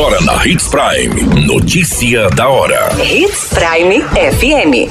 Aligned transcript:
Agora 0.00 0.18
na 0.22 0.46
Hits 0.46 0.66
Prime. 0.66 1.44
Notícia 1.44 2.30
da 2.30 2.48
hora. 2.48 2.88
Hits 3.04 3.50
Prime 3.50 4.00
FM. 4.00 4.90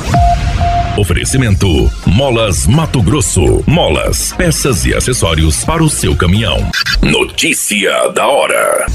Oferecimento: 0.99 1.91
Molas 2.05 2.67
Mato 2.67 3.01
Grosso. 3.01 3.63
Molas, 3.65 4.33
peças 4.33 4.85
e 4.85 4.93
acessórios 4.93 5.65
para 5.65 5.83
o 5.83 5.89
seu 5.89 6.15
caminhão. 6.15 6.69
Notícia 7.01 8.09
da 8.09 8.27
hora. 8.27 8.85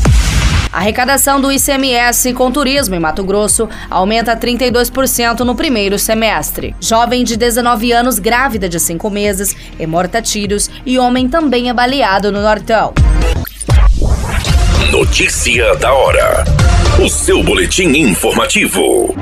A 0.73 0.79
arrecadação 0.79 1.41
do 1.41 1.51
ICMS 1.51 2.33
com 2.33 2.53
turismo 2.53 2.95
em 2.95 3.01
Mato 3.01 3.25
Grosso 3.25 3.69
aumenta 3.91 4.37
32% 4.37 5.41
no 5.41 5.57
primeiro 5.57 5.99
semestre. 5.99 6.77
Jovem 6.81 7.25
de 7.25 7.37
19 7.37 7.91
anos 7.91 8.21
grávida 8.21 8.69
de 8.69 8.79
5 8.79 9.11
meses 9.11 9.57
é 9.81 9.85
morta 9.85 10.19
a 10.19 10.23
tiros 10.23 10.71
e 10.87 10.97
homem 10.97 11.29
também 11.29 11.71
é 11.71 11.75
baleado 11.75 12.31
no 12.31 12.41
Nortão. 12.41 12.95
Notícia 14.95 15.75
da 15.75 15.93
hora. 15.93 16.45
O 17.05 17.09
seu 17.09 17.43
boletim 17.43 17.89
informativo. 17.97 19.13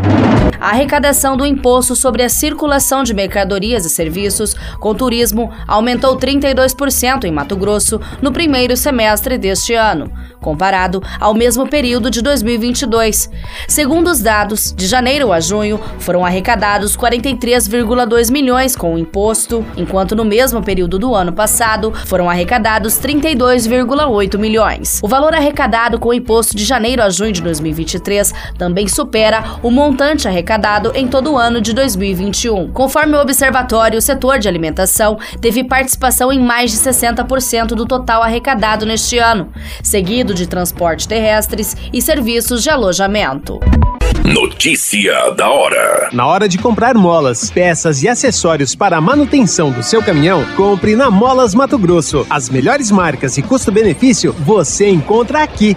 A 0.63 0.69
arrecadação 0.69 1.37
do 1.37 1.45
imposto 1.45 1.97
sobre 1.97 2.23
a 2.23 2.29
circulação 2.29 3.03
de 3.03 3.13
mercadorias 3.13 3.85
e 3.85 3.91
serviços 3.91 4.55
com 4.79 4.95
turismo 4.95 5.51
aumentou 5.67 6.17
32% 6.17 7.25
em 7.25 7.33
Mato 7.33 7.57
Grosso 7.57 8.01
no 8.23 8.31
primeiro 8.31 8.77
semestre 8.77 9.37
deste 9.37 9.75
ano, 9.75 10.13
comparado 10.41 11.03
ao 11.19 11.35
mesmo 11.35 11.67
período 11.67 12.09
de 12.09 12.23
2022. 12.23 13.29
Segundo 13.67 14.09
os 14.09 14.21
dados, 14.21 14.73
de 14.73 14.87
janeiro 14.87 15.33
a 15.33 15.41
junho 15.41 15.81
foram 15.99 16.25
arrecadados 16.25 16.97
43,2 16.97 18.31
milhões 18.31 18.77
com 18.77 18.95
o 18.95 18.99
imposto, 18.99 19.67
enquanto 19.77 20.15
no 20.15 20.25
mesmo 20.25 20.63
período 20.63 20.97
do 20.97 21.13
ano 21.13 21.33
passado 21.33 21.93
foram 22.07 22.31
arrecadados 22.31 23.01
32,8 23.01 24.39
milhões. 24.39 25.01
O 25.03 25.09
valor 25.09 25.35
arrecadado 25.35 25.99
com 25.99 26.11
o 26.11 26.15
imposto 26.15 26.57
de 26.57 26.65
janeiro 26.65 27.03
a 27.03 27.11
junho 27.11 27.33
de 27.33 27.43
2023 27.43 28.33
também 28.57 28.87
supera 28.87 29.57
o 29.61 29.69
montante 29.69 30.29
arrecadado 30.29 30.52
arrecadado 30.53 30.93
em 30.95 31.09
todo 31.09 31.33
o 31.33 31.39
ano 31.39 31.61
de 31.61 31.73
2021. 31.73 32.73
Conforme 32.73 33.17
o 33.17 33.21
observatório, 33.21 33.99
o 33.99 34.03
setor 34.03 34.39
de 34.39 34.49
alimentação 34.49 35.19
teve 35.41 35.65
participação 35.65 36.31
em 36.31 36.39
mais 36.39 36.71
de 36.71 36.77
60% 36.77 37.69
do 37.69 37.87
total 37.87 38.23
arrecadado 38.23 38.85
neste 38.85 39.19
ano, 39.19 39.51
seguido 39.83 40.35
de 40.35 40.47
transporte 40.47 41.09
terrestres 41.09 41.77
e 41.93 42.03
serviços 42.03 42.63
de 42.63 42.69
alojamento. 42.69 43.61
Notícia 44.25 45.31
da 45.31 45.49
hora. 45.49 46.11
Na 46.13 46.27
hora 46.27 46.49
de 46.49 46.59
comprar 46.59 46.95
molas, 46.95 47.51
peças 47.51 48.03
e 48.03 48.09
acessórios 48.09 48.75
para 48.75 48.99
a 48.99 49.01
manutenção 49.01 49.71
do 49.73 49.83
seu 49.83 50.03
caminhão, 50.03 50.45
compre 50.55 50.95
na 50.95 51.11
Molas 51.11 51.55
Mato 51.55 51.79
Grosso. 51.79 52.27
As 52.29 52.49
melhores 52.49 52.91
marcas 52.91 53.37
e 53.39 53.43
custo-benefício 53.43 54.33
você 54.33 54.89
encontra 54.89 55.43
aqui. 55.43 55.77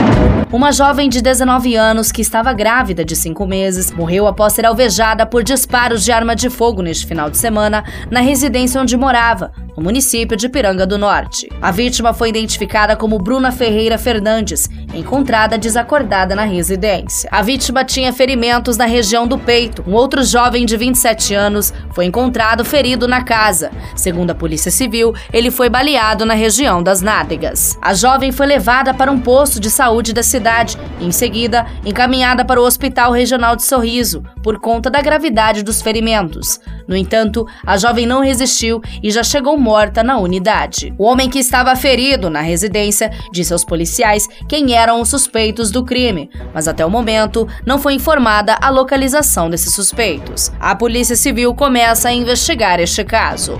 Uma 0.51 0.73
jovem 0.73 1.07
de 1.07 1.21
19 1.21 1.77
anos 1.77 2.11
que 2.11 2.21
estava 2.21 2.51
grávida 2.51 3.05
de 3.05 3.15
5 3.15 3.47
meses 3.47 3.89
morreu 3.89 4.27
após 4.27 4.51
ser 4.51 4.65
alvejada 4.65 5.25
por 5.25 5.43
disparos 5.43 6.03
de 6.03 6.11
arma 6.11 6.35
de 6.35 6.49
fogo 6.49 6.81
neste 6.81 7.07
final 7.07 7.29
de 7.29 7.37
semana 7.37 7.85
na 8.09 8.19
residência 8.19 8.81
onde 8.81 8.97
morava, 8.97 9.53
no 9.77 9.81
município 9.81 10.35
de 10.35 10.49
Piranga 10.49 10.85
do 10.85 10.97
Norte. 10.97 11.47
A 11.61 11.71
vítima 11.71 12.13
foi 12.13 12.27
identificada 12.27 12.97
como 12.97 13.17
Bruna 13.17 13.49
Ferreira 13.49 13.97
Fernandes, 13.97 14.69
encontrada 14.93 15.57
desacordada 15.57 16.35
na 16.35 16.43
residência. 16.43 17.29
A 17.31 17.41
vítima 17.41 17.85
tinha 17.85 18.11
ferimentos 18.11 18.75
na 18.75 18.85
região 18.85 19.25
do 19.25 19.39
peito. 19.39 19.85
Um 19.87 19.93
outro 19.93 20.21
jovem 20.21 20.65
de 20.65 20.75
27 20.75 21.33
anos 21.33 21.73
foi 21.93 22.03
encontrado 22.03 22.65
ferido 22.65 23.07
na 23.07 23.23
casa. 23.23 23.71
Segundo 23.95 24.31
a 24.31 24.35
Polícia 24.35 24.69
Civil, 24.69 25.13
ele 25.31 25.49
foi 25.49 25.69
baleado 25.69 26.25
na 26.25 26.33
região 26.33 26.83
das 26.83 27.01
nádegas. 27.01 27.77
A 27.81 27.93
jovem 27.93 28.33
foi 28.33 28.47
levada 28.47 28.93
para 28.93 29.09
um 29.09 29.17
posto 29.17 29.57
de 29.57 29.69
saúde 29.69 30.11
da 30.11 30.21
cidade 30.21 30.40
e, 30.41 31.05
em 31.05 31.11
seguida, 31.11 31.65
encaminhada 31.85 32.43
para 32.43 32.59
o 32.59 32.65
Hospital 32.65 33.11
Regional 33.11 33.55
de 33.55 33.63
Sorriso 33.63 34.23
por 34.43 34.59
conta 34.59 34.89
da 34.89 35.01
gravidade 35.01 35.63
dos 35.63 35.81
ferimentos. 35.81 36.59
No 36.87 36.95
entanto, 36.95 37.45
a 37.65 37.77
jovem 37.77 38.05
não 38.05 38.21
resistiu 38.21 38.81
e 39.01 39.11
já 39.11 39.23
chegou 39.23 39.57
morta 39.57 40.03
na 40.03 40.17
unidade. 40.17 40.93
O 40.97 41.05
homem 41.05 41.29
que 41.29 41.39
estava 41.39 41.75
ferido 41.75 42.29
na 42.29 42.41
residência 42.41 43.11
disse 43.31 43.53
aos 43.53 43.63
policiais 43.63 44.27
quem 44.49 44.73
eram 44.73 44.99
os 44.99 45.09
suspeitos 45.09 45.71
do 45.71 45.85
crime, 45.85 46.29
mas 46.53 46.67
até 46.67 46.85
o 46.85 46.89
momento 46.89 47.47
não 47.65 47.79
foi 47.79 47.93
informada 47.93 48.57
a 48.61 48.69
localização 48.69 49.49
desses 49.49 49.73
suspeitos. 49.73 50.51
A 50.59 50.75
Polícia 50.75 51.15
Civil 51.15 51.53
começa 51.53 52.09
a 52.09 52.13
investigar 52.13 52.79
este 52.79 53.03
caso. 53.03 53.59